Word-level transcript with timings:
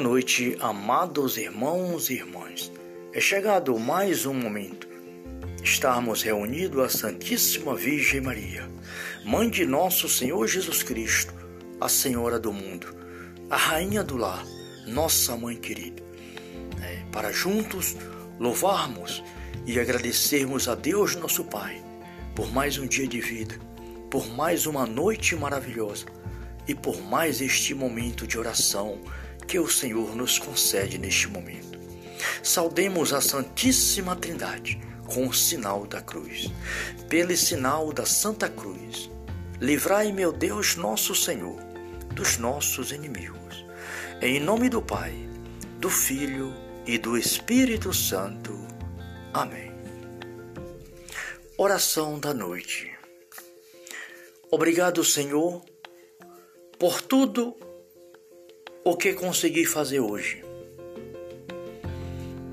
Boa 0.00 0.12
noite, 0.12 0.56
amados 0.60 1.36
irmãos 1.36 2.08
e 2.08 2.14
irmãs. 2.14 2.72
É 3.12 3.20
chegado 3.20 3.78
mais 3.78 4.24
um 4.24 4.32
momento. 4.32 4.88
Estarmos 5.62 6.22
reunidos 6.22 6.82
à 6.82 6.88
Santíssima 6.88 7.76
Virgem 7.76 8.22
Maria, 8.22 8.66
Mãe 9.26 9.50
de 9.50 9.66
nosso 9.66 10.08
Senhor 10.08 10.46
Jesus 10.48 10.82
Cristo, 10.82 11.34
a 11.78 11.86
Senhora 11.86 12.38
do 12.38 12.50
mundo, 12.50 12.96
a 13.50 13.58
Rainha 13.58 14.02
do 14.02 14.16
lar, 14.16 14.42
nossa 14.86 15.36
Mãe 15.36 15.54
querida, 15.54 16.02
é, 16.82 17.04
para 17.12 17.30
juntos 17.30 17.94
louvarmos 18.38 19.22
e 19.66 19.78
agradecermos 19.78 20.66
a 20.66 20.74
Deus, 20.74 21.14
nosso 21.14 21.44
Pai, 21.44 21.84
por 22.34 22.50
mais 22.50 22.78
um 22.78 22.86
dia 22.86 23.06
de 23.06 23.20
vida, 23.20 23.54
por 24.10 24.26
mais 24.30 24.64
uma 24.64 24.86
noite 24.86 25.36
maravilhosa 25.36 26.06
e 26.66 26.74
por 26.74 27.02
mais 27.02 27.42
este 27.42 27.74
momento 27.74 28.26
de 28.26 28.38
oração 28.38 28.98
que 29.50 29.58
o 29.58 29.68
Senhor 29.68 30.14
nos 30.14 30.38
concede 30.38 30.96
neste 30.96 31.26
momento. 31.26 31.76
Saudemos 32.40 33.12
a 33.12 33.20
Santíssima 33.20 34.14
Trindade 34.14 34.80
com 35.12 35.26
o 35.26 35.34
sinal 35.34 35.88
da 35.88 36.00
cruz. 36.00 36.52
Pelo 37.08 37.36
sinal 37.36 37.92
da 37.92 38.06
Santa 38.06 38.48
Cruz, 38.48 39.10
livrai, 39.60 40.12
meu 40.12 40.30
Deus, 40.32 40.76
nosso 40.76 41.16
Senhor, 41.16 41.58
dos 42.14 42.38
nossos 42.38 42.92
inimigos. 42.92 43.66
Em 44.22 44.38
nome 44.38 44.68
do 44.68 44.80
Pai, 44.80 45.12
do 45.80 45.90
Filho 45.90 46.54
e 46.86 46.96
do 46.96 47.18
Espírito 47.18 47.92
Santo. 47.92 48.56
Amém. 49.34 49.72
Oração 51.58 52.20
da 52.20 52.32
noite. 52.32 52.88
Obrigado, 54.48 55.04
Senhor, 55.04 55.60
por 56.78 57.02
tudo 57.02 57.56
o 58.82 58.96
que 58.96 59.12
consegui 59.12 59.66
fazer 59.66 60.00
hoje. 60.00 60.42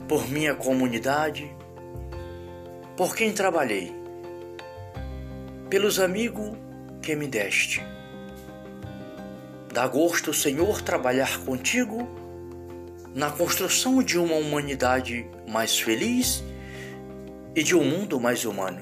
Por 0.08 0.30
minha 0.30 0.56
comunidade, 0.56 1.50
por 2.98 3.16
quem 3.16 3.32
trabalhei, 3.32 3.94
pelos 5.70 6.00
amigos 6.00 6.58
que 7.02 7.16
me 7.16 7.28
deste. 7.28 7.82
Dá 9.74 9.88
gosto, 9.88 10.34
Senhor, 10.34 10.82
trabalhar 10.82 11.40
contigo 11.46 12.08
na 13.14 13.32
construção 13.32 14.04
de 14.04 14.18
uma 14.18 14.36
humanidade 14.36 15.26
mais 15.48 15.80
feliz 15.80 16.44
e 17.56 17.64
de 17.64 17.76
um 17.76 17.84
mundo 17.84 18.20
mais 18.20 18.44
humano. 18.44 18.82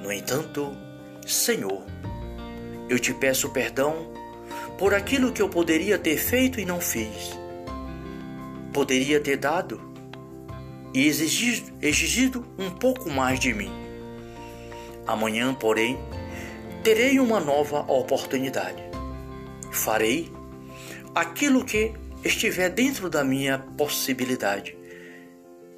No 0.00 0.12
entanto, 0.12 0.76
Senhor, 1.26 1.84
eu 2.88 2.98
te 2.98 3.12
peço 3.12 3.50
perdão 3.50 4.15
por 4.78 4.94
aquilo 4.94 5.32
que 5.32 5.40
eu 5.40 5.48
poderia 5.48 5.98
ter 5.98 6.18
feito 6.18 6.60
e 6.60 6.64
não 6.64 6.80
fiz. 6.80 7.38
Poderia 8.72 9.20
ter 9.20 9.36
dado 9.36 9.80
e 10.92 11.06
exigido, 11.06 11.72
exigido 11.80 12.46
um 12.58 12.70
pouco 12.70 13.10
mais 13.10 13.40
de 13.40 13.52
mim. 13.52 13.70
Amanhã, 15.06 15.54
porém, 15.54 15.98
terei 16.82 17.18
uma 17.18 17.40
nova 17.40 17.80
oportunidade. 17.80 18.82
Farei 19.70 20.30
aquilo 21.14 21.64
que 21.64 21.92
estiver 22.24 22.70
dentro 22.70 23.08
da 23.08 23.24
minha 23.24 23.58
possibilidade. 23.58 24.76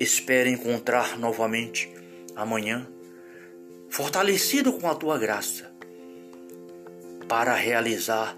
Espero 0.00 0.48
encontrar 0.48 1.18
novamente 1.18 1.92
amanhã, 2.34 2.86
fortalecido 3.90 4.72
com 4.74 4.88
a 4.88 4.94
tua 4.94 5.18
graça, 5.18 5.70
para 7.28 7.54
realizar 7.54 8.36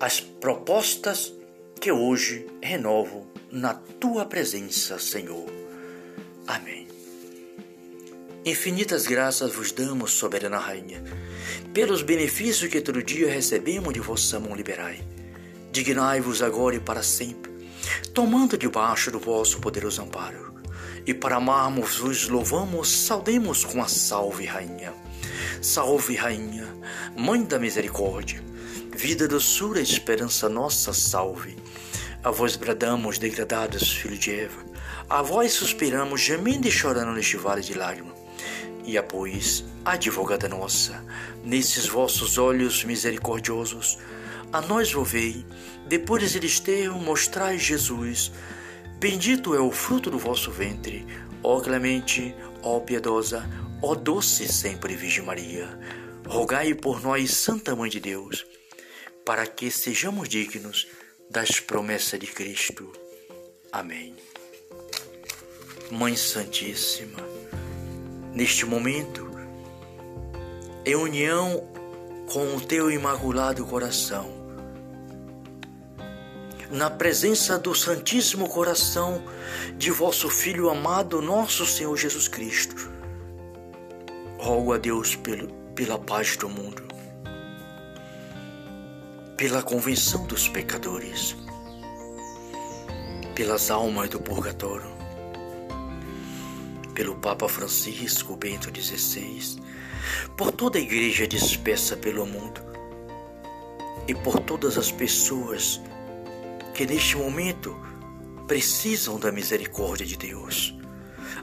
as 0.00 0.20
propostas 0.20 1.32
que 1.80 1.90
hoje 1.90 2.46
renovo 2.62 3.26
na 3.50 3.74
tua 3.74 4.24
presença, 4.24 4.98
Senhor. 4.98 5.46
Amém. 6.46 6.86
Infinitas 8.44 9.06
graças 9.06 9.52
vos 9.52 9.72
damos, 9.72 10.12
soberana 10.12 10.58
Rainha, 10.58 11.02
pelos 11.74 12.02
benefícios 12.02 12.70
que 12.70 12.80
todo 12.80 13.02
dia 13.02 13.30
recebemos 13.30 13.92
de 13.92 14.00
vossa 14.00 14.38
mão 14.38 14.54
liberai. 14.54 15.04
Dignai-vos 15.72 16.42
agora 16.42 16.76
e 16.76 16.80
para 16.80 17.02
sempre, 17.02 17.52
tomando 18.14 18.56
debaixo 18.56 19.10
do 19.10 19.18
vosso 19.18 19.60
poderoso 19.60 20.00
amparo. 20.02 20.54
E 21.04 21.12
para 21.12 21.36
amarmos 21.36 21.98
vos 21.98 22.28
louvamos, 22.28 22.88
saudemos 22.88 23.64
com 23.64 23.82
a 23.82 23.88
salve, 23.88 24.44
Rainha. 24.46 24.94
Salve, 25.60 26.14
Rainha, 26.14 26.66
Mãe 27.16 27.42
da 27.44 27.58
Misericórdia 27.58 28.42
Vida, 28.98 29.28
doçura, 29.28 29.80
esperança 29.80 30.48
nossa, 30.48 30.92
salve. 30.92 31.56
A 32.24 32.32
vós 32.32 32.56
bradamos, 32.56 33.16
degradados, 33.16 33.92
filho 33.92 34.18
de 34.18 34.32
Eva. 34.32 34.60
A 35.08 35.22
vós 35.22 35.52
suspiramos, 35.52 36.20
gemendo 36.20 36.66
e 36.66 36.70
chorando 36.72 37.12
neste 37.12 37.36
vale 37.36 37.62
de 37.62 37.74
lágrimas. 37.74 38.18
E 38.84 38.98
após, 38.98 39.64
advogada 39.84 40.48
nossa, 40.48 41.00
nesses 41.44 41.86
vossos 41.86 42.38
olhos 42.38 42.82
misericordiosos, 42.82 43.98
a 44.52 44.60
nós 44.62 44.90
volvei, 44.90 45.46
depois 45.86 46.32
de 46.32 46.40
desterro 46.40 46.98
mostrai 46.98 47.56
Jesus. 47.56 48.32
Bendito 48.98 49.54
é 49.54 49.60
o 49.60 49.70
fruto 49.70 50.10
do 50.10 50.18
vosso 50.18 50.50
ventre, 50.50 51.06
ó 51.40 51.60
clemente, 51.60 52.34
ó 52.64 52.80
piedosa, 52.80 53.48
ó 53.80 53.94
doce 53.94 54.48
sempre 54.48 54.96
Virgem 54.96 55.24
Maria. 55.24 55.78
Rogai 56.26 56.74
por 56.74 57.00
nós, 57.00 57.30
Santa 57.30 57.76
Mãe 57.76 57.88
de 57.88 58.00
Deus 58.00 58.57
para 59.28 59.46
que 59.46 59.70
sejamos 59.70 60.26
dignos 60.26 60.86
das 61.28 61.60
promessas 61.60 62.18
de 62.18 62.28
Cristo. 62.28 62.90
Amém. 63.70 64.16
Mãe 65.90 66.16
Santíssima, 66.16 67.18
neste 68.32 68.64
momento, 68.64 69.30
em 70.82 70.94
união 70.94 71.62
com 72.32 72.56
o 72.56 72.60
teu 72.62 72.90
imaculado 72.90 73.66
coração, 73.66 74.32
na 76.70 76.88
presença 76.88 77.58
do 77.58 77.74
Santíssimo 77.74 78.48
Coração 78.48 79.22
de 79.76 79.90
vosso 79.90 80.30
Filho 80.30 80.70
amado, 80.70 81.20
nosso 81.20 81.66
Senhor 81.66 81.94
Jesus 81.98 82.28
Cristo, 82.28 82.90
rogo 84.38 84.72
a 84.72 84.78
Deus 84.78 85.16
pelo, 85.16 85.48
pela 85.74 85.98
paz 85.98 86.34
do 86.38 86.48
mundo 86.48 86.97
pela 89.38 89.62
convenção 89.62 90.26
dos 90.26 90.48
pecadores, 90.48 91.36
pelas 93.36 93.70
almas 93.70 94.08
do 94.08 94.18
purgatório, 94.18 94.90
pelo 96.92 97.14
Papa 97.14 97.48
Francisco 97.48 98.36
Bento 98.36 98.68
XVI, 98.68 99.62
por 100.36 100.50
toda 100.50 100.76
a 100.76 100.80
igreja 100.80 101.24
dispersa 101.24 101.96
pelo 101.96 102.26
mundo 102.26 102.60
e 104.08 104.14
por 104.16 104.40
todas 104.40 104.76
as 104.76 104.90
pessoas 104.90 105.80
que 106.74 106.84
neste 106.84 107.16
momento 107.16 107.80
precisam 108.48 109.20
da 109.20 109.30
misericórdia 109.30 110.04
de 110.04 110.16
Deus, 110.16 110.76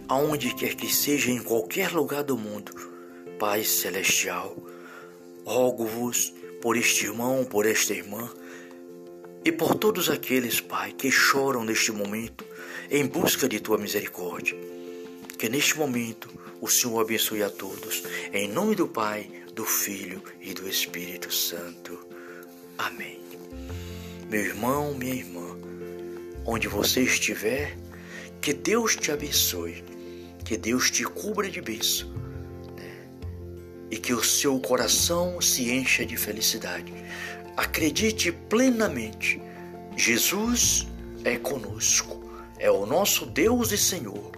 aonde 0.09 0.53
quer 0.53 0.75
que 0.75 0.94
seja 0.94 1.31
em 1.31 1.41
qualquer 1.41 1.94
lugar 1.94 2.25
do 2.25 2.38
mundo, 2.38 2.73
Pai 3.39 3.63
Celestial, 3.63 4.53
rogo-vos 5.45 6.34
por 6.66 6.76
este 6.76 7.06
irmão, 7.06 7.46
por 7.46 7.68
esta 7.68 7.94
irmã 7.94 8.28
e 9.46 9.52
por 9.52 9.76
todos 9.76 10.09
aqueles, 10.09 10.59
Pai, 10.59 10.92
que 10.94 11.12
choram 11.12 11.64
neste 11.64 11.92
momento 11.92 12.44
em 12.90 13.06
busca 13.06 13.48
de 13.48 13.59
tua 13.59 13.78
misericórdia. 13.78 14.58
Que 15.38 15.48
neste 15.48 15.78
momento 15.78 16.28
o 16.59 16.68
Senhor 16.68 17.00
abençoe 17.00 17.44
a 17.44 17.52
todos, 17.52 18.02
em 18.34 18.48
nome 18.48 18.74
do 18.74 18.88
Pai, 18.88 19.30
do 19.53 19.64
Filho 19.64 20.24
e 20.41 20.56
do 20.56 20.67
Espírito 20.67 21.32
Santo. 21.32 22.00
Amém. 22.79 23.20
Meu 24.28 24.41
irmão, 24.41 24.96
minha 24.96 25.14
irmã, 25.14 25.56
onde 26.47 26.68
você 26.68 27.02
estiver, 27.02 27.78
que 28.41 28.53
Deus 28.53 28.96
te 28.96 29.11
abençoe, 29.11 29.84
que 30.44 30.58
Deus 30.58 30.90
te 30.90 31.03
cubra 31.03 31.47
de 31.47 31.61
bênção 31.61 32.24
e 33.96 33.97
que 33.97 34.14
o 34.14 34.22
seu 34.22 34.59
coração 34.59 35.40
se 35.40 35.72
encha 35.72 36.06
de 36.06 36.18
felicidade. 36.18 36.94
Acredite 37.56 38.30
plenamente: 38.30 39.42
Jesus 39.96 40.86
é 41.24 41.38
conosco, 41.38 42.20
é 42.59 42.70
o 42.70 42.86
nosso 42.86 43.26
Deus 43.26 43.72
e 43.72 43.78
Senhor, 43.78 44.34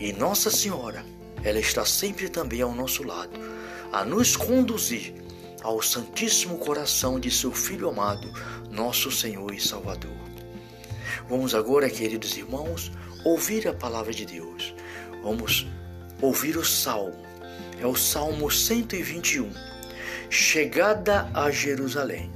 e 0.00 0.12
Nossa 0.12 0.50
Senhora, 0.50 1.06
ela 1.44 1.60
está 1.60 1.84
sempre 1.84 2.28
também 2.28 2.62
ao 2.62 2.74
nosso 2.74 3.04
lado, 3.04 3.38
a 3.92 4.04
nos 4.04 4.36
conduzir 4.36 5.14
ao 5.62 5.80
Santíssimo 5.80 6.58
Coração 6.58 7.20
de 7.20 7.30
seu 7.30 7.52
Filho 7.52 7.88
amado, 7.88 8.28
nosso 8.72 9.12
Senhor 9.12 9.54
e 9.54 9.60
Salvador. 9.60 10.10
Vamos 11.28 11.54
agora, 11.54 11.88
queridos 11.88 12.36
irmãos, 12.36 12.90
ouvir 13.24 13.68
a 13.68 13.72
palavra 13.72 14.12
de 14.12 14.26
Deus. 14.26 14.74
Vamos 15.22 15.64
ouvir 16.20 16.56
o 16.56 16.64
salmo 16.64 17.26
é 17.80 17.86
o 17.86 17.94
Salmo 17.94 18.50
121. 18.50 19.50
Chegada 20.30 21.30
a 21.34 21.50
Jerusalém. 21.50 22.32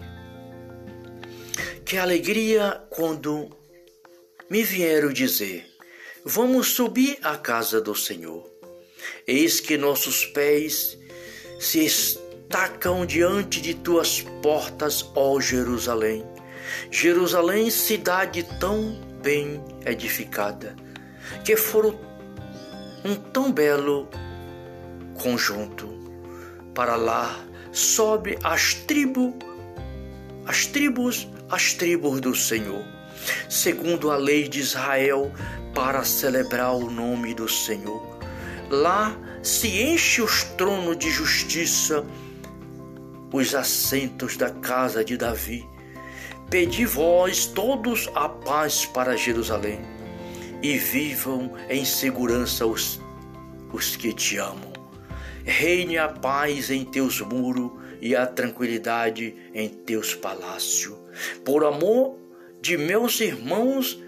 Que 1.85 1.97
alegria 1.97 2.81
quando 2.91 3.51
me 4.49 4.63
vieram 4.63 5.13
dizer: 5.13 5.67
Vamos 6.25 6.69
subir 6.69 7.19
à 7.23 7.37
casa 7.37 7.81
do 7.81 7.95
Senhor. 7.95 8.49
Eis 9.27 9.61
que 9.61 9.77
nossos 9.77 10.27
pés 10.27 10.99
se 11.59 11.85
estacam 11.85 13.07
diante 13.07 13.61
de 13.61 13.75
tuas 13.75 14.23
portas, 14.43 15.09
ó 15.15 15.41
Jerusalém. 15.41 16.25
Jerusalém, 16.91 17.71
cidade 17.71 18.43
tão 18.61 19.01
bem 19.23 19.63
edificada, 19.85 20.77
que 21.45 21.57
foram 21.57 21.99
um 23.05 23.15
tão 23.15 23.51
belo 23.51 24.09
conjunto. 25.21 25.89
Para 26.75 26.97
lá 26.97 27.39
sobe 27.71 28.39
as 28.43 28.75
tribos, 28.75 29.35
as 30.47 30.67
tribos, 30.67 31.29
as 31.49 31.75
tribos 31.75 32.21
do 32.21 32.35
Senhor, 32.35 32.85
segundo 33.49 34.11
a 34.11 34.17
lei 34.17 34.49
de 34.49 34.61
Israel, 34.61 35.31
para 35.75 36.03
celebrar 36.05 36.75
o 36.75 36.91
nome 36.91 37.35
do 37.35 37.49
Senhor. 37.49 38.19
Lá 38.71 39.17
se 39.43 39.83
enche 39.83 40.23
os 40.23 40.45
tronos 40.57 40.99
de 40.99 41.11
justiça, 41.11 42.05
os 43.33 43.55
assentos 43.55 44.37
da 44.37 44.51
casa 44.51 45.05
de 45.05 45.17
Davi. 45.17 45.69
Pedi 46.49 46.85
vós 46.85 47.47
todos 47.47 48.09
a 48.15 48.29
paz 48.29 48.85
para 48.85 49.17
Jerusalém 49.17 49.81
e 50.63 50.77
vivam 50.77 51.53
em 51.69 51.85
segurança 51.85 52.67
os, 52.67 53.01
os 53.73 53.95
que 53.97 54.13
te 54.13 54.37
amam. 54.37 54.70
Reine 55.45 55.99
a 55.99 56.09
paz 56.09 56.71
em 56.71 56.85
teus 56.85 57.21
muros 57.21 57.73
e 58.01 58.15
a 58.17 58.27
tranquilidade 58.27 59.35
em 59.55 59.69
teus 59.69 60.15
palácios. 60.15 60.97
Por 61.45 61.65
amor 61.65 62.19
de 62.61 62.77
meus 62.77 63.21
irmãos 63.21 64.01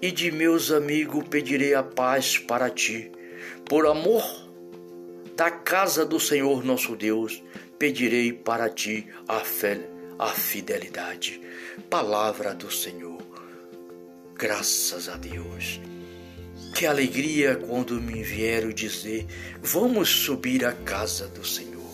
e 0.00 0.10
de 0.10 0.30
meus 0.30 0.70
amigos 0.70 1.26
pedirei 1.28 1.74
a 1.74 1.82
paz 1.82 2.38
para 2.38 2.70
ti. 2.70 3.10
Por 3.68 3.86
amor 3.86 4.24
da 5.36 5.50
casa 5.50 6.04
do 6.04 6.18
Senhor 6.18 6.64
nosso 6.64 6.96
Deus, 6.96 7.42
pedirei 7.78 8.32
para 8.32 8.70
ti 8.70 9.06
a 9.28 9.40
fé, 9.40 9.80
a 10.18 10.28
fidelidade. 10.28 11.40
Palavra 11.90 12.54
do 12.54 12.70
Senhor. 12.70 13.20
Graças 14.34 15.08
a 15.08 15.16
Deus. 15.16 15.80
Que 16.76 16.84
alegria 16.84 17.56
quando 17.56 17.98
me 18.02 18.22
vieram 18.22 18.68
dizer: 18.70 19.26
Vamos 19.62 20.10
subir 20.10 20.62
à 20.62 20.74
casa 20.74 21.26
do 21.26 21.42
Senhor. 21.42 21.90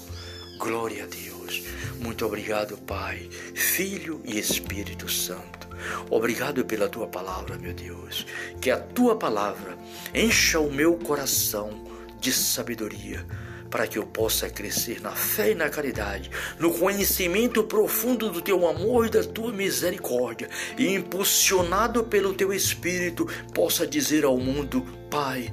Glória 0.59 1.05
a 1.05 1.07
Deus. 1.07 1.63
Muito 2.01 2.27
obrigado, 2.27 2.77
Pai, 2.79 3.31
Filho 3.55 4.21
e 4.25 4.37
Espírito 4.41 5.09
Santo. 5.09 5.69
Obrigado 6.11 6.65
pela 6.65 6.89
tua 6.89 7.07
palavra, 7.07 7.57
meu 7.57 7.73
Deus. 7.73 8.27
Que 8.61 8.73
a 8.73 8.77
tua 8.77 9.15
palavra 9.15 9.79
encha 10.13 10.59
o 10.59 10.73
meu 10.73 10.97
coração 10.97 11.87
de 12.19 12.33
sabedoria 12.33 13.25
para 13.73 13.87
que 13.87 13.99
eu 13.99 14.07
possa 14.07 14.51
crescer 14.51 15.01
na 15.01 15.13
fé 15.13 15.53
e 15.53 15.55
na 15.55 15.71
caridade, 15.71 16.31
no 16.59 16.75
conhecimento 16.75 17.65
profundo 17.65 18.29
do 18.29 18.43
teu 18.43 18.69
amor 18.69 19.07
e 19.07 19.11
da 19.11 19.25
tua 19.25 19.51
misericórdia, 19.51 20.51
e 20.77 20.95
impulsionado 20.95 22.05
pelo 22.05 22.35
teu 22.35 22.53
Espírito, 22.53 23.27
possa 23.55 23.87
dizer 23.87 24.27
ao 24.27 24.37
mundo: 24.37 24.83
Pai, 25.11 25.51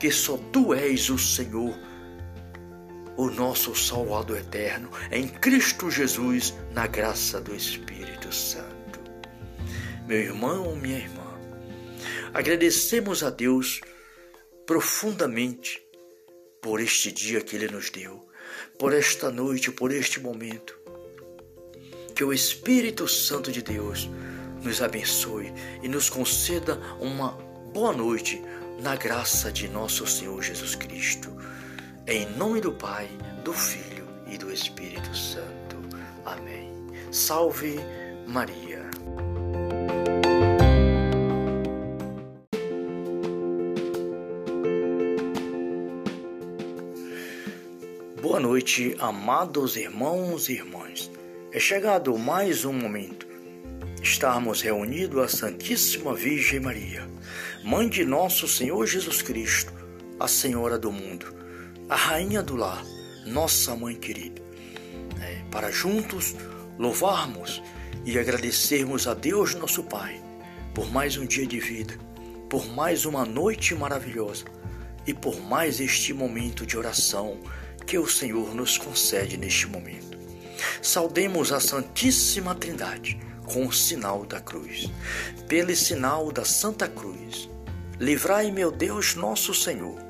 que 0.00 0.10
só 0.10 0.36
tu 0.52 0.74
és 0.74 1.08
o 1.08 1.16
Senhor, 1.16 1.72
o 3.16 3.30
nosso 3.30 3.76
Salvador 3.76 4.38
eterno, 4.38 4.90
em 5.12 5.28
Cristo 5.28 5.88
Jesus, 5.88 6.54
na 6.72 6.88
graça 6.88 7.40
do 7.40 7.54
Espírito 7.54 8.34
Santo. 8.34 9.00
Meu 10.08 10.18
irmão, 10.18 10.74
minha 10.74 10.98
irmã, 10.98 11.38
agradecemos 12.34 13.22
a 13.22 13.30
Deus 13.30 13.80
profundamente 14.66 15.80
por 16.62 16.80
este 16.80 17.10
dia 17.10 17.40
que 17.40 17.56
Ele 17.56 17.66
nos 17.66 17.90
deu, 17.90 18.24
por 18.78 18.94
esta 18.94 19.30
noite, 19.30 19.72
por 19.72 19.92
este 19.92 20.20
momento. 20.20 20.78
Que 22.14 22.22
o 22.22 22.32
Espírito 22.32 23.08
Santo 23.08 23.50
de 23.50 23.60
Deus 23.60 24.08
nos 24.62 24.80
abençoe 24.80 25.52
e 25.82 25.88
nos 25.88 26.08
conceda 26.08 26.76
uma 27.00 27.32
boa 27.74 27.92
noite 27.92 28.40
na 28.80 28.94
graça 28.94 29.50
de 29.50 29.66
nosso 29.66 30.06
Senhor 30.06 30.40
Jesus 30.40 30.76
Cristo. 30.76 31.36
Em 32.06 32.30
nome 32.36 32.60
do 32.60 32.72
Pai, 32.72 33.08
do 33.44 33.52
Filho 33.52 34.06
e 34.30 34.38
do 34.38 34.52
Espírito 34.52 35.14
Santo. 35.16 35.76
Amém. 36.24 36.70
Salve 37.10 37.80
Maria. 38.26 38.71
Boa 48.32 48.40
noite, 48.40 48.96
amados 48.98 49.76
irmãos 49.76 50.48
e 50.48 50.54
irmãs. 50.54 51.10
É 51.52 51.60
chegado 51.60 52.16
mais 52.16 52.64
um 52.64 52.72
momento. 52.72 53.26
Estarmos 54.02 54.62
reunidos 54.62 55.22
à 55.22 55.28
Santíssima 55.28 56.14
Virgem 56.14 56.58
Maria, 56.58 57.06
Mãe 57.62 57.90
de 57.90 58.06
nosso 58.06 58.48
Senhor 58.48 58.86
Jesus 58.86 59.20
Cristo, 59.20 59.70
a 60.18 60.26
Senhora 60.26 60.78
do 60.78 60.90
mundo, 60.90 61.26
a 61.90 61.94
Rainha 61.94 62.42
do 62.42 62.56
lar, 62.56 62.82
nossa 63.26 63.76
Mãe 63.76 63.96
querida, 63.96 64.40
é, 65.20 65.42
para 65.50 65.70
juntos 65.70 66.34
louvarmos 66.78 67.62
e 68.02 68.18
agradecermos 68.18 69.06
a 69.06 69.12
Deus, 69.12 69.54
nosso 69.54 69.82
Pai, 69.82 70.18
por 70.74 70.90
mais 70.90 71.18
um 71.18 71.26
dia 71.26 71.46
de 71.46 71.60
vida, 71.60 71.98
por 72.48 72.66
mais 72.66 73.04
uma 73.04 73.26
noite 73.26 73.74
maravilhosa 73.74 74.46
e 75.06 75.12
por 75.12 75.38
mais 75.38 75.80
este 75.80 76.14
momento 76.14 76.64
de 76.64 76.78
oração 76.78 77.38
que 77.86 77.98
o 77.98 78.08
Senhor 78.08 78.54
nos 78.54 78.78
concede 78.78 79.36
neste 79.36 79.66
momento. 79.66 80.18
Saudemos 80.80 81.52
a 81.52 81.60
Santíssima 81.60 82.54
Trindade 82.54 83.18
com 83.44 83.66
o 83.66 83.72
sinal 83.72 84.24
da 84.24 84.40
cruz. 84.40 84.90
Pelo 85.48 85.74
sinal 85.76 86.32
da 86.32 86.44
Santa 86.44 86.88
Cruz, 86.88 87.48
livrai, 87.98 88.50
meu 88.50 88.70
Deus, 88.70 89.14
nosso 89.14 89.54
Senhor, 89.54 90.00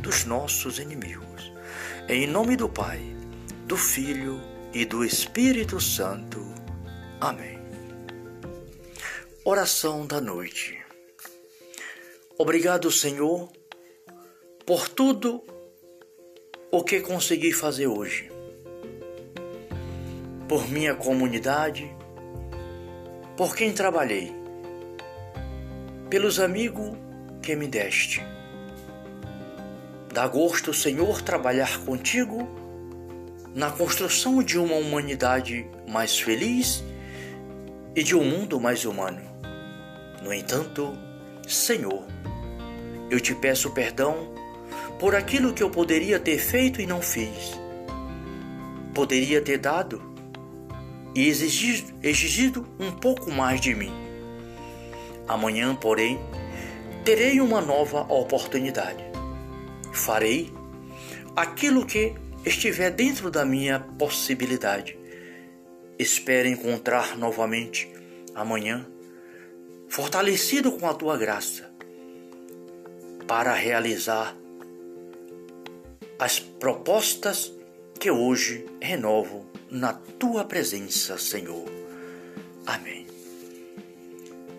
dos 0.00 0.24
nossos 0.24 0.78
inimigos. 0.78 1.52
Em 2.08 2.26
nome 2.26 2.56
do 2.56 2.68
Pai, 2.68 3.00
do 3.66 3.76
Filho 3.76 4.40
e 4.72 4.84
do 4.84 5.04
Espírito 5.04 5.80
Santo. 5.80 6.44
Amém. 7.20 7.58
Oração 9.44 10.06
da 10.06 10.20
noite. 10.20 10.78
Obrigado, 12.36 12.90
Senhor, 12.90 13.50
por 14.66 14.88
tudo 14.88 15.42
o 16.72 16.84
que 16.84 17.00
consegui 17.00 17.52
fazer 17.52 17.88
hoje. 17.88 18.30
Por 20.48 20.68
minha 20.68 20.94
comunidade, 20.94 21.90
por 23.36 23.56
quem 23.56 23.72
trabalhei, 23.72 24.32
pelos 26.08 26.38
amigos 26.38 26.96
que 27.42 27.56
me 27.56 27.66
deste. 27.66 28.24
Dá 30.12 30.28
gosto, 30.28 30.72
Senhor, 30.72 31.22
trabalhar 31.22 31.84
contigo 31.84 32.48
na 33.52 33.70
construção 33.70 34.40
de 34.40 34.56
uma 34.56 34.76
humanidade 34.76 35.66
mais 35.88 36.20
feliz 36.20 36.84
e 37.96 38.02
de 38.04 38.14
um 38.14 38.24
mundo 38.24 38.60
mais 38.60 38.84
humano. 38.84 39.22
No 40.22 40.32
entanto, 40.32 40.96
Senhor, 41.48 42.04
eu 43.10 43.18
te 43.18 43.34
peço 43.34 43.72
perdão 43.72 44.39
por 44.98 45.14
aquilo 45.14 45.52
que 45.52 45.62
eu 45.62 45.70
poderia 45.70 46.18
ter 46.18 46.38
feito 46.38 46.80
e 46.80 46.86
não 46.86 47.00
fiz. 47.00 47.58
Poderia 48.94 49.40
ter 49.40 49.58
dado 49.58 50.10
e 51.14 51.28
exigido, 51.28 51.92
exigido 52.02 52.66
um 52.78 52.90
pouco 52.90 53.30
mais 53.30 53.60
de 53.60 53.74
mim. 53.74 53.92
Amanhã, 55.26 55.74
porém, 55.74 56.18
terei 57.04 57.40
uma 57.40 57.60
nova 57.60 58.02
oportunidade. 58.12 59.04
Farei 59.92 60.52
aquilo 61.34 61.86
que 61.86 62.14
estiver 62.44 62.90
dentro 62.90 63.30
da 63.30 63.44
minha 63.44 63.80
possibilidade. 63.80 64.98
Espero 65.98 66.48
encontrar 66.48 67.16
novamente 67.16 67.90
amanhã, 68.34 68.86
fortalecido 69.88 70.72
com 70.72 70.88
a 70.88 70.94
tua 70.94 71.16
graça, 71.16 71.70
para 73.26 73.52
realizar 73.52 74.34
as 76.20 76.38
propostas 76.38 77.50
que 77.98 78.10
hoje 78.10 78.66
renovo 78.78 79.46
na 79.70 79.94
tua 79.94 80.44
presença, 80.44 81.16
Senhor. 81.16 81.64
Amém. 82.66 83.06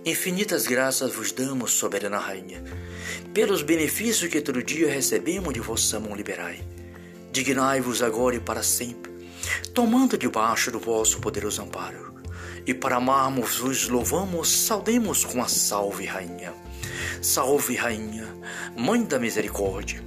Infinitas 0.04 0.66
graças 0.66 1.14
vos 1.14 1.32
damos, 1.32 1.74
soberana 1.74 2.18
Rainha, 2.18 2.64
pelos 3.32 3.62
benefícios 3.62 4.32
que 4.32 4.42
todo 4.42 4.64
dia 4.64 4.92
recebemos 4.92 5.54
de 5.54 5.60
vossa 5.60 6.00
mão 6.00 6.16
liberai. 6.16 6.60
Dignai-vos 7.32 8.02
agora 8.02 8.36
e 8.36 8.40
para 8.40 8.64
sempre, 8.64 9.12
tomando 9.72 10.18
debaixo 10.18 10.72
do 10.72 10.80
vosso 10.80 11.22
poderoso 11.22 11.62
amparo, 11.62 12.12
E 12.66 12.74
para 12.74 12.96
amarmos, 12.96 13.58
vos 13.58 13.88
louvamos, 13.88 14.50
saudemos 14.50 15.24
com 15.24 15.44
a 15.44 15.48
salve, 15.48 16.06
Rainha. 16.06 16.54
Salve, 17.22 17.76
Rainha, 17.76 18.28
Mãe 18.76 19.04
da 19.04 19.20
Misericórdia, 19.20 20.04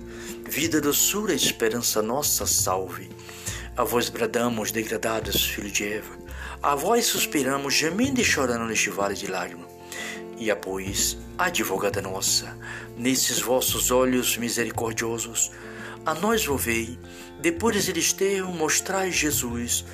vida, 0.49 0.81
doçura, 0.81 1.35
esperança 1.35 2.01
nossa, 2.03 2.47
salve. 2.47 3.09
A 3.77 3.85
vós 3.85 4.09
bradamos, 4.09 4.71
degradados, 4.71 5.45
filho 5.45 5.71
de 5.71 5.85
Eva, 5.85 6.17
a 6.63 6.75
vós 6.75 7.07
suspiramos, 7.07 7.75
gemendo 7.75 8.21
e 8.21 8.25
chorando 8.25 8.67
neste 8.67 8.91
vale 8.91 9.15
de 9.15 9.27
lágrimas. 9.27 9.67
E 10.39 10.51
a 10.51 10.57
pois, 10.57 11.17
advogada 11.39 12.01
nossa, 12.01 12.57
nesses 12.97 13.41
vossos 13.41 13.91
olhos 13.91 14.37
misericordiosos, 14.37 15.51
a 16.07 16.15
nós 16.15 16.45
volvei, 16.45 16.99
depois 17.41 17.85
de 17.85 17.93
desterro 17.93 18.53
mostrai 18.53 19.11
Jesus, 19.11 19.85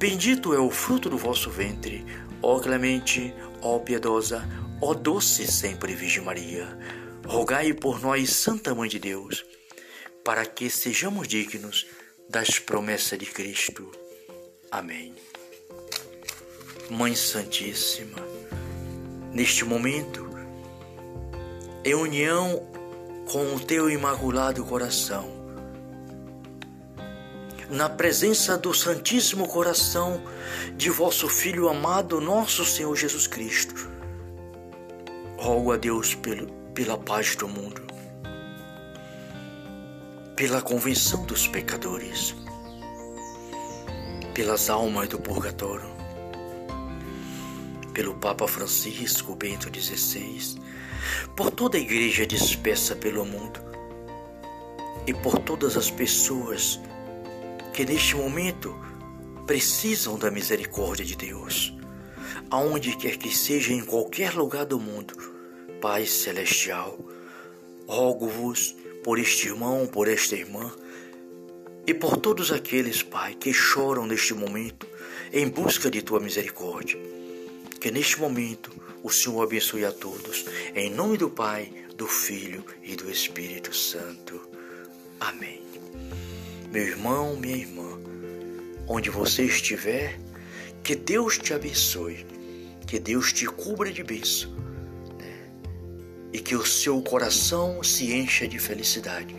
Bendito 0.00 0.54
é 0.54 0.58
o 0.58 0.70
fruto 0.70 1.10
do 1.10 1.18
vosso 1.18 1.50
ventre, 1.50 2.06
ó 2.40 2.58
clemente, 2.58 3.34
ó 3.60 3.78
piedosa, 3.78 4.48
ó 4.80 4.94
doce 4.94 5.46
sempre 5.46 5.94
Virgem 5.94 6.24
Maria. 6.24 6.66
Rogai 7.26 7.74
por 7.74 8.00
nós, 8.00 8.30
Santa 8.30 8.74
Mãe 8.74 8.88
de 8.88 8.98
Deus, 8.98 9.44
para 10.24 10.44
que 10.46 10.68
sejamos 10.68 11.26
dignos 11.26 11.86
das 12.28 12.58
promessas 12.58 13.18
de 13.18 13.26
Cristo. 13.26 13.90
Amém. 14.70 15.14
Mãe 16.88 17.14
Santíssima, 17.14 18.18
neste 19.32 19.64
momento, 19.64 20.28
em 21.84 21.94
união 21.94 22.66
com 23.30 23.54
o 23.54 23.60
teu 23.60 23.88
imaculado 23.88 24.64
coração, 24.64 25.40
na 27.70 27.88
presença 27.88 28.58
do 28.58 28.74
Santíssimo 28.74 29.46
Coração 29.46 30.20
de 30.76 30.90
vosso 30.90 31.28
Filho 31.28 31.68
amado, 31.68 32.20
nosso 32.20 32.64
Senhor 32.64 32.94
Jesus 32.96 33.28
Cristo. 33.28 33.88
Rogo 35.38 35.72
a 35.72 35.76
Deus 35.76 36.14
pelo, 36.14 36.48
pela 36.74 36.98
paz 36.98 37.36
do 37.36 37.46
mundo, 37.46 37.82
pela 40.40 40.62
convenção 40.62 41.22
dos 41.26 41.46
pecadores, 41.46 42.34
pelas 44.32 44.70
almas 44.70 45.06
do 45.06 45.18
purgatório, 45.18 45.84
pelo 47.92 48.14
Papa 48.14 48.48
Francisco 48.48 49.36
Bento 49.36 49.68
XVI, 49.68 50.58
por 51.36 51.50
toda 51.50 51.76
a 51.76 51.80
igreja 51.80 52.26
dispersa 52.26 52.96
pelo 52.96 53.26
mundo 53.26 53.60
e 55.06 55.12
por 55.12 55.38
todas 55.40 55.76
as 55.76 55.90
pessoas 55.90 56.80
que 57.74 57.84
neste 57.84 58.16
momento 58.16 58.74
precisam 59.46 60.18
da 60.18 60.30
misericórdia 60.30 61.04
de 61.04 61.16
Deus. 61.16 61.76
Aonde 62.50 62.96
quer 62.96 63.18
que 63.18 63.28
seja, 63.28 63.74
em 63.74 63.84
qualquer 63.84 64.32
lugar 64.32 64.64
do 64.64 64.80
mundo, 64.80 65.12
Pai 65.82 66.06
Celestial, 66.06 66.98
rogo-vos 67.86 68.79
por 69.02 69.18
este 69.18 69.48
irmão, 69.48 69.86
por 69.86 70.08
esta 70.08 70.36
irmã 70.36 70.72
e 71.86 71.94
por 71.94 72.16
todos 72.16 72.52
aqueles, 72.52 73.02
Pai, 73.02 73.34
que 73.34 73.52
choram 73.52 74.06
neste 74.06 74.34
momento 74.34 74.86
em 75.32 75.48
busca 75.48 75.90
de 75.90 76.02
tua 76.02 76.20
misericórdia. 76.20 76.98
Que 77.80 77.90
neste 77.90 78.20
momento 78.20 78.70
o 79.02 79.10
Senhor 79.10 79.42
abençoe 79.42 79.84
a 79.84 79.92
todos, 79.92 80.44
em 80.74 80.90
nome 80.90 81.16
do 81.16 81.30
Pai, 81.30 81.72
do 81.96 82.06
Filho 82.06 82.64
e 82.82 82.94
do 82.94 83.10
Espírito 83.10 83.74
Santo. 83.74 84.40
Amém. 85.18 85.62
Meu 86.70 86.84
irmão, 86.84 87.36
minha 87.36 87.56
irmã, 87.56 87.98
onde 88.86 89.10
você 89.10 89.44
estiver, 89.44 90.18
que 90.84 90.94
Deus 90.94 91.38
te 91.38 91.52
abençoe, 91.54 92.26
que 92.86 92.98
Deus 92.98 93.32
te 93.32 93.46
cubra 93.46 93.90
de 93.90 94.02
bênção? 94.02 94.54
E 96.32 96.38
que 96.38 96.54
o 96.54 96.64
seu 96.64 97.00
coração 97.02 97.82
se 97.82 98.12
encha 98.12 98.46
de 98.46 98.58
felicidade. 98.58 99.34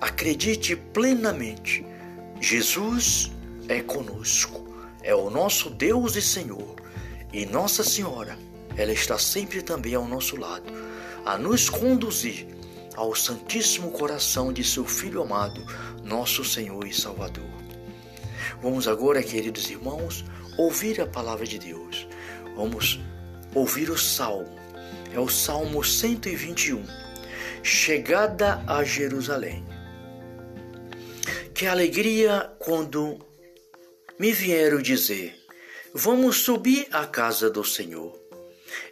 Acredite 0.00 0.74
plenamente, 0.74 1.84
Jesus 2.40 3.30
é 3.68 3.80
conosco, 3.80 4.66
é 5.02 5.14
o 5.14 5.30
nosso 5.30 5.70
Deus 5.70 6.16
e 6.16 6.22
Senhor, 6.22 6.76
e 7.32 7.46
Nossa 7.46 7.82
Senhora, 7.82 8.36
ela 8.76 8.92
está 8.92 9.18
sempre 9.18 9.62
também 9.62 9.94
ao 9.94 10.06
nosso 10.06 10.36
lado, 10.36 10.72
a 11.24 11.38
nos 11.38 11.68
conduzir 11.68 12.46
ao 12.94 13.14
Santíssimo 13.14 13.90
Coração 13.90 14.52
de 14.52 14.64
seu 14.64 14.84
Filho 14.84 15.22
amado, 15.22 15.64
nosso 16.04 16.44
Senhor 16.44 16.86
e 16.86 16.92
Salvador. 16.92 17.44
Vamos 18.60 18.86
agora, 18.86 19.22
queridos 19.22 19.70
irmãos, 19.70 20.24
ouvir 20.58 21.00
a 21.00 21.06
palavra 21.06 21.46
de 21.46 21.58
Deus. 21.58 22.06
Vamos 22.54 23.00
ouvir 23.54 23.90
o 23.90 23.98
salmo. 23.98 24.61
É 25.14 25.20
o 25.20 25.28
Salmo 25.28 25.84
121. 25.84 26.82
Chegada 27.62 28.62
a 28.66 28.82
Jerusalém. 28.82 29.62
Que 31.54 31.66
alegria 31.66 32.50
quando 32.58 33.18
me 34.18 34.32
vieram 34.32 34.80
dizer: 34.80 35.38
Vamos 35.92 36.38
subir 36.38 36.88
à 36.90 37.06
casa 37.06 37.50
do 37.50 37.62
Senhor. 37.62 38.18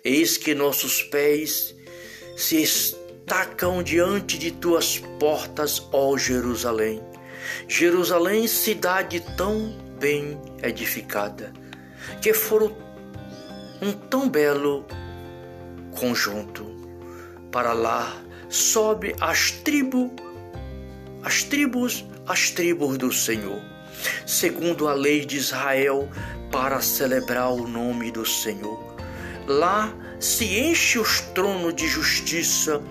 Eis 0.05 0.37
que 0.37 0.55
nossos 0.55 1.03
pés 1.05 1.75
se 2.37 2.95
tacam 3.27 3.83
diante 3.83 4.37
de 4.37 4.51
tuas 4.51 4.99
portas, 5.19 5.83
ó 5.91 6.19
Jerusalém. 6.19 7.01
Jerusalém, 7.67 8.47
cidade 8.47 9.21
tão 9.39 9.71
bem 9.99 10.39
edificada, 10.63 11.53
que 12.21 12.35
foram 12.35 12.77
um 13.81 13.93
tão 13.93 14.29
belo 14.29 14.85
conjunto. 16.01 16.67
Para 17.53 17.73
lá 17.73 18.17
sobe 18.49 19.15
as 19.21 19.51
tribos, 19.51 20.11
as 21.23 21.43
tribos, 21.43 22.05
as 22.27 22.51
tribos 22.51 22.97
do 22.97 23.13
Senhor, 23.13 23.61
segundo 24.27 24.89
a 24.89 24.95
lei 24.95 25.25
de 25.25 25.37
Israel, 25.37 26.09
para 26.51 26.81
celebrar 26.81 27.53
o 27.53 27.69
nome 27.69 28.11
do 28.11 28.25
Senhor. 28.25 28.79
Lá 29.47 29.93
se 30.19 30.59
enche 30.59 30.99
os 30.99 31.21
tronos 31.21 31.75
de 31.75 31.87
justiça 31.87 32.83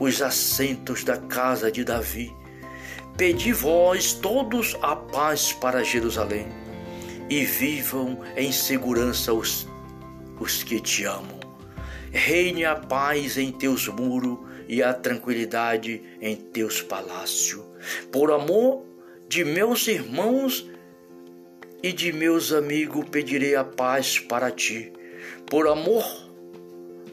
os 0.00 0.22
assentos 0.22 1.04
da 1.04 1.18
casa 1.18 1.70
de 1.70 1.84
Davi. 1.84 2.34
Pedi 3.18 3.52
vós 3.52 4.14
todos 4.14 4.74
a 4.80 4.96
paz 4.96 5.52
para 5.52 5.84
Jerusalém, 5.84 6.48
e 7.28 7.44
vivam 7.44 8.18
em 8.34 8.50
segurança 8.50 9.32
os, 9.32 9.68
os 10.40 10.62
que 10.62 10.80
te 10.80 11.04
amam. 11.04 11.39
Reine 12.12 12.64
a 12.64 12.74
paz 12.74 13.38
em 13.38 13.52
teus 13.52 13.88
muros 13.88 14.38
e 14.68 14.82
a 14.82 14.92
tranquilidade 14.92 16.02
em 16.20 16.36
teus 16.36 16.82
palácios. 16.82 17.62
Por 18.10 18.30
amor 18.30 18.84
de 19.28 19.44
meus 19.44 19.86
irmãos 19.86 20.68
e 21.82 21.92
de 21.92 22.12
meus 22.12 22.52
amigos 22.52 23.08
pedirei 23.08 23.54
a 23.54 23.64
paz 23.64 24.18
para 24.18 24.50
ti. 24.50 24.92
Por 25.46 25.66
amor 25.68 26.04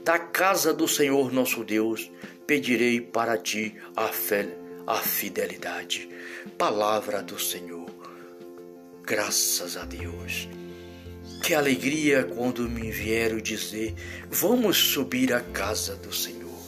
da 0.04 0.18
casa 0.20 0.74
do 0.74 0.88
Senhor 0.88 1.32
nosso 1.32 1.64
Deus, 1.64 2.12
pedirei 2.46 3.02
para 3.02 3.38
ti 3.38 3.76
a, 3.96 4.08
fé, 4.08 4.48
a 4.86 4.96
fidelidade. 4.96 6.10
Palavra 6.58 7.22
do 7.22 7.40
Senhor. 7.40 7.90
Graças 9.04 9.78
a 9.78 9.86
Deus. 9.86 10.48
Que 11.48 11.56
alegria 11.56 12.26
quando 12.26 12.68
me 12.68 12.92
vieram 12.92 13.38
dizer: 13.38 13.96
Vamos 14.30 14.76
subir 14.76 15.32
à 15.32 15.40
casa 15.40 15.96
do 15.96 16.14
Senhor. 16.14 16.60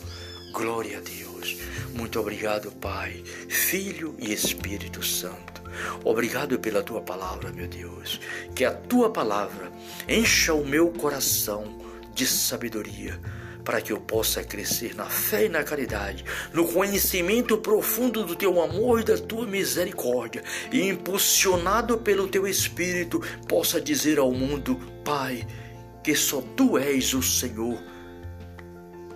Glória 0.54 1.00
a 1.00 1.02
Deus. 1.02 1.58
Muito 1.94 2.18
obrigado, 2.18 2.72
Pai, 2.72 3.22
Filho 3.50 4.16
e 4.18 4.32
Espírito 4.32 5.04
Santo. 5.06 5.62
Obrigado 6.06 6.58
pela 6.60 6.82
tua 6.82 7.02
palavra, 7.02 7.52
meu 7.52 7.68
Deus. 7.68 8.22
Que 8.56 8.64
a 8.64 8.72
tua 8.72 9.12
palavra 9.12 9.70
encha 10.08 10.54
o 10.54 10.66
meu 10.66 10.90
coração 10.92 11.78
de 12.16 12.26
sabedoria 12.26 13.20
para 13.64 13.82
que 13.82 13.92
eu 13.92 14.00
possa 14.00 14.44
crescer 14.44 14.96
na 14.96 15.06
fé 15.06 15.46
e 15.46 15.50
na 15.50 15.64
caridade, 15.64 16.24
no 16.54 16.68
conhecimento 16.68 17.58
profundo 17.58 18.24
do 18.24 18.36
teu 18.36 18.62
amor 18.62 19.02
e 19.02 19.04
da 19.04 19.18
tua 19.18 19.46
misericórdia, 19.46 20.44
e 20.72 20.82
impulsionado 20.88 21.98
pelo 21.98 22.28
teu 22.28 22.48
Espírito, 22.48 23.22
possa 23.48 23.80
dizer 23.80 24.20
ao 24.20 24.32
mundo: 24.32 24.80
Pai, 25.04 25.46
que 26.04 26.16
só 26.16 26.42
tu 26.56 26.78
és 26.78 27.14
o 27.14 27.22
Senhor, 27.22 27.82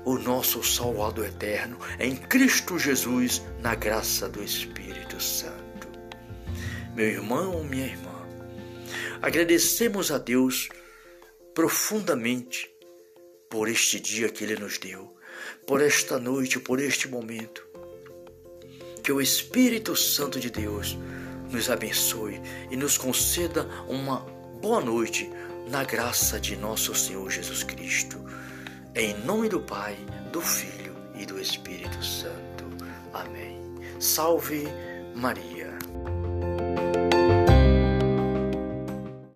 o 0.06 0.18
nosso 0.18 0.64
Salvador 0.64 1.26
eterno, 1.26 1.78
em 2.00 2.16
Cristo 2.16 2.78
Jesus, 2.78 3.42
na 3.62 3.74
graça 3.76 4.28
do 4.28 4.44
Espírito 4.44 5.22
Santo. 5.22 5.88
Meu 6.96 7.08
irmão, 7.08 7.64
minha 7.64 7.88
irmã, 7.88 8.28
agradecemos 9.22 10.12
a 10.12 10.18
Deus 10.18 10.70
profundamente 11.54 12.73
por 13.54 13.70
este 13.70 14.00
dia 14.00 14.30
que 14.30 14.44
Ele 14.44 14.56
nos 14.56 14.80
deu, 14.80 15.16
por 15.68 15.80
esta 15.80 16.18
noite, 16.18 16.60
por 16.60 16.80
este 16.80 17.08
momento. 17.08 17.64
Que 19.04 19.12
o 19.12 19.22
Espírito 19.22 19.96
Santo 19.96 20.40
de 20.40 20.50
Deus 20.50 20.98
nos 21.52 21.70
abençoe 21.70 22.42
e 22.72 22.76
nos 22.76 22.98
conceda 22.98 23.70
uma 23.88 24.22
boa 24.60 24.82
noite, 24.82 25.30
na 25.70 25.84
graça 25.84 26.40
de 26.40 26.56
nosso 26.56 26.96
Senhor 26.96 27.30
Jesus 27.30 27.62
Cristo. 27.62 28.20
Em 28.96 29.14
nome 29.24 29.50
do 29.50 29.60
Pai, 29.60 29.96
do 30.32 30.42
Filho 30.42 30.96
e 31.14 31.24
do 31.24 31.40
Espírito 31.40 32.04
Santo. 32.04 32.66
Amém. 33.14 33.62
Salve 34.00 34.64
Maria. 35.16 35.73